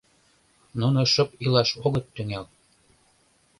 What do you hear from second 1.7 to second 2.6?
огыт тӱҥал”.